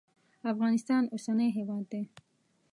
[0.51, 2.03] افغانستان اوسنی هیواد دی.